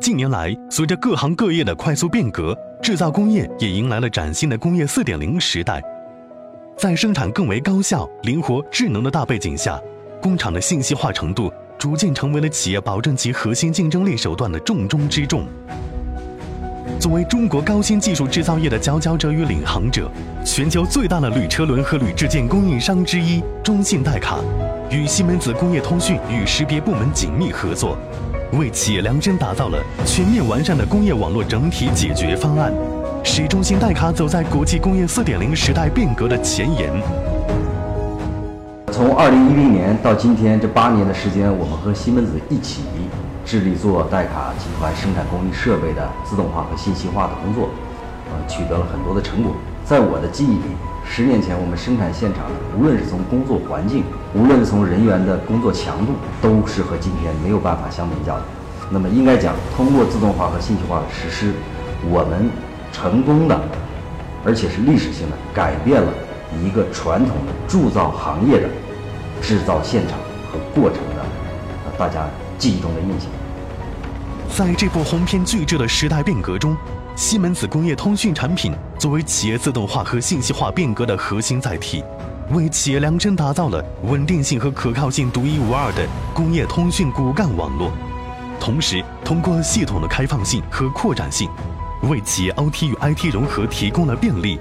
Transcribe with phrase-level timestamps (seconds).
[0.00, 5.82] 近年来，随着各行各业的快速变革，制造工业也迎来了崭新的工业4.0时代。
[6.76, 9.76] 在生产更为高效、灵活、智能的大背景下，
[10.22, 15.44] 工厂的信息化程度逐渐成为了企业保证其核心竞争力手段的重中之重。
[17.00, 20.08] 作为中国高新技术制造业的佼佼者与领航者，
[20.44, 24.38] 全球最大的铝车轮和铝制件供应商之一中信代卡，
[24.92, 27.98] 与西门子工业通讯与识别部门紧密合作。
[28.52, 32.72] 为企业量身打造了全面完善的工业网络整体解决方案，
[33.22, 36.90] 使中信代卡走在国际工业四点零时代变革的前沿。
[38.90, 42.82] 从二零一零年到今天这八年的时间，我们和西门子一起
[43.44, 47.68] 致力做代卡集团生产工艺设备的自动化和信息化的工作，
[48.30, 49.52] 呃，取得了很多的成果。
[49.84, 52.44] 在我的记忆里，十年前我们生产现场，
[52.78, 58.42] 无论是从工作环境，无论是从人员的工作强度，都是和今天没有办法相比较的。
[58.90, 61.52] 那么应该讲，通过自动化和信息化的实施，
[62.10, 62.50] 我们
[62.92, 63.58] 成功的，
[64.44, 66.12] 而且是历史性的改变了
[66.62, 68.68] 一个传统的铸造行业的
[69.40, 70.18] 制造现场
[70.52, 71.24] 和过程的，
[71.98, 73.30] 大家记忆中的印象。
[74.58, 76.76] 在这部鸿篇巨制的时代变革中。
[77.14, 82.02] 西门子工业通讯产品作为企业自动化和信息化变革的核心载体，
[82.50, 87.92] 为企业量身打造了稳定性和可靠性独一无二的工业通讯骨干网络。
[88.58, 91.48] 同时，通过系统的开放性和扩展性，
[92.10, 94.58] 为企业 OT 与 IT 融合提供了便利。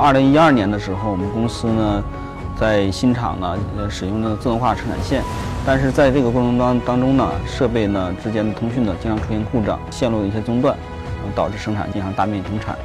[0.00, 2.02] 二零一二年的时候，我们公司呢，
[2.58, 5.22] 在新厂呢，呃，使用了自动化生产线，
[5.66, 10.74] 但是在这个过程当当中呢，设备呢之间的通讯呢，经常出现故障，线路的一些中断。
[11.34, 12.76] 导致生产进行大面积停产。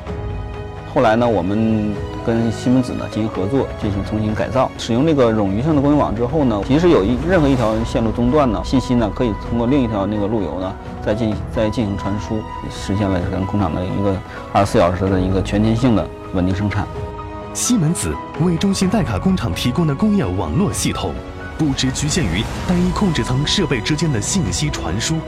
[0.92, 1.94] 后来呢，我们
[2.26, 10.74] 跟西门子呢进行合作，进行重新改造，使用这个冗余性的供应网之后呢，即使有一任何一条线路中断呢，信息呢可以通过另一条那个路由呢
[11.06, 14.18] 再进再进行传输，实现了咱工厂的一个
[14.52, 16.88] 二十四小时的一个全天性的稳定生产。
[17.54, 21.14] 西门子为中信代卡工厂提供的工业网络系统，
[21.62, 25.20] 不只局限于单一控制层设备之间的信息传输。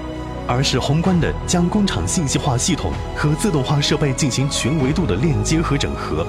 [0.47, 6.27] 而是宏观的将工厂信息化系统和自动化设备进行全维度的链接和整合，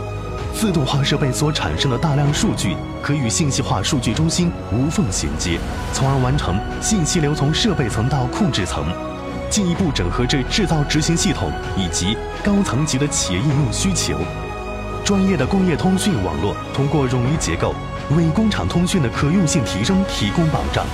[0.55, 5.59] 自动化设备所产生的大量数据可与信息化数据中心无缝衔接，
[5.93, 8.87] 从而完成信息流从设备层到控制层，
[9.51, 14.17] 进一步整合至制造执行系统以及高层级的企业应用需求。
[15.05, 17.75] 专业的工业通讯网络通过冗余结构，
[18.17, 20.85] 为工厂通讯的可用性提升提供保障。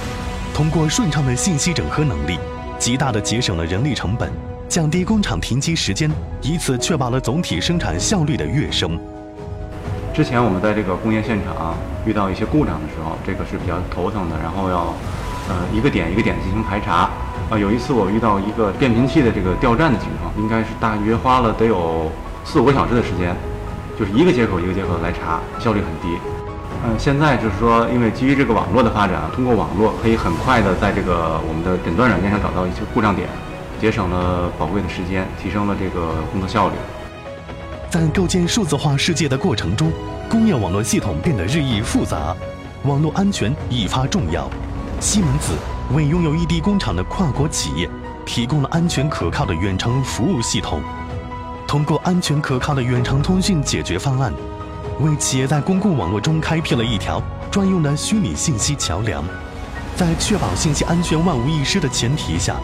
[0.55, 2.39] 通过顺畅的信息整合能力。
[2.79, 4.33] 极大的节省了人力成本，
[4.67, 6.11] 降低工厂停机时间，
[6.41, 8.99] 以此确保了总体生产效率的跃升。
[10.15, 11.77] 之前我们在这个工业现场
[12.07, 14.95] 遇到一些故障的时候，这个是比较头疼的，然后要
[15.51, 17.11] 呃一个点一个点进行排查。
[17.51, 22.11] 啊，有一次我遇到一个变频器的这个掉站的情况，应该是大约花了得有
[22.47, 23.37] 四五个小时的时间，
[23.99, 26.17] 就是一个接口一个接口来查，效率很低。
[26.83, 33.29] 嗯，现在就是说，因为基于这个网络的发展，通过网络可以很快的在这个我们的诊断软件上找到一些故障点，
[33.79, 36.75] 节省了宝贵的时间，提升了这个工作效率。
[37.91, 39.93] 在构建数字化世界的过程中，
[40.29, 42.35] 工业网络系统变得日益复杂，
[42.85, 44.49] 网络安全愈发重要。
[45.01, 45.53] 西门子
[45.95, 47.89] 为拥有异地工厂的跨国企业
[48.25, 50.81] 提供了安全可靠的远程服务系统，
[51.67, 54.33] 通过安全可靠的远程通讯解决方案。
[55.03, 59.25] 为企业在公共网络中开辟了一条专用的虚拟信息桥梁，
[59.97, 62.57] 在确保信息安全万无一失的前提下，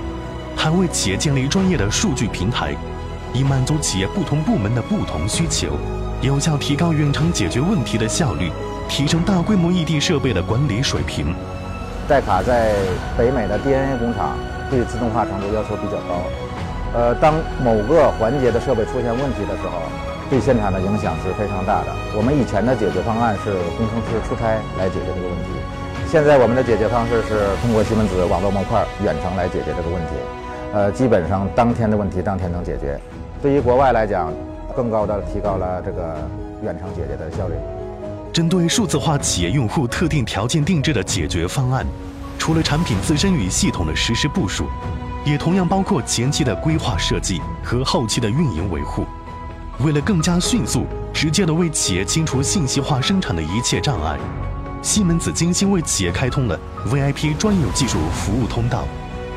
[0.54, 2.74] 还为企业建立专业的数据平台，
[3.32, 5.78] 以满足企业不同部门的不同需求，
[6.20, 8.50] 有效提高远程解决问题的效率，
[8.86, 11.34] 提升大规模异地设备的管理水平。
[12.06, 12.74] 代卡在
[13.16, 14.36] 北美的 DNA 工厂
[14.70, 16.22] 对自动化程度要求比较高，
[16.92, 19.82] 呃，当某个环节的设备出现问题的时候。
[20.28, 21.94] 对现场的影响是非常大的。
[22.14, 25.50] 我们以前的解决方案是工程师出差来解决这个问题，
[26.10, 30.12] 现在我们的解决方式是通过西门子网络模块远程来解决这个问题。
[30.72, 32.98] 呃，基本上当天的问题当天能解决。
[33.41, 34.33] 对于国外来讲，
[34.74, 36.16] 更高的提高了这个
[36.62, 37.54] 远程解决的效率。
[38.33, 41.86] 针对数字化企业用户特定条件定制的解决方案，
[42.36, 44.66] 除了产品自身与系统的实时部署，
[45.24, 49.04] 也同样包括前期的规划设计和后期的运营维护。
[49.81, 54.17] 为了更加迅速、直接地为企业清除信息化生产的一切障碍，
[54.81, 56.59] 西门子精心为企业开通了
[56.89, 58.84] VIP 专有技术服务通道，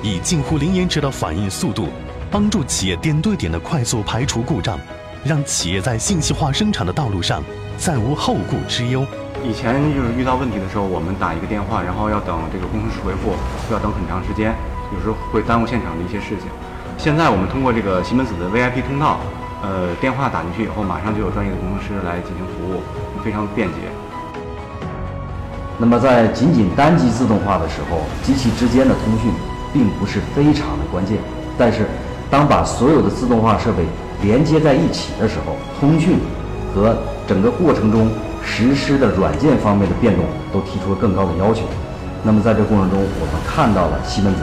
[0.01, 1.89] 以近乎零延迟的反应速度，
[2.31, 4.79] 帮助企业点对点的快速排除故障，
[5.25, 7.43] 让企业在信息化生产的道路上
[7.77, 9.05] 再无后顾之忧。
[9.43, 13.35] 以前就是遇到问题的时候，我们打一个电话，然后要等这个工程师回复，
[13.67, 14.55] 需要等很长时间，
[14.95, 16.47] 有时候会耽误现场的一些事情。
[16.97, 19.19] 现在我们通过这个西门子的 VIP 通道，
[19.61, 22.81] 呃，电话打进去以后，马上就有专业的工程师来进行服务，
[23.23, 23.75] 非常便捷。
[25.77, 29.31] 那么在仅仅单机自动化的时候，机器之间的通讯
[29.73, 31.17] 并不是非常的关键。
[31.57, 31.85] 但是，
[32.29, 33.83] 当把所有的自动化设备
[34.21, 36.19] 连接在一起的时候，通讯
[36.73, 36.95] 和
[37.27, 38.09] 整个过程中
[38.41, 40.23] 实施的软件方面的变动
[40.53, 41.63] 都提出了更高的要求。
[42.23, 44.41] 那么在这过程中，我们看到了西门子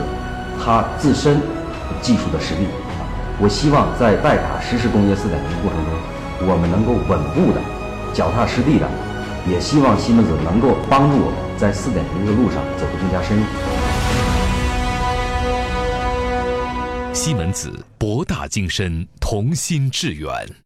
[0.62, 1.40] 它自身
[2.02, 2.66] 技术的实力。
[3.38, 7.60] 我希望在代卡实施工业四点零过程中，我们能够稳步的、
[8.14, 8.88] 脚踏实地的。
[9.48, 13.44] 也希望西门子能够帮助我们在四点零的路上走得更加深入。
[17.12, 20.65] 西门子博大精深，同心致远。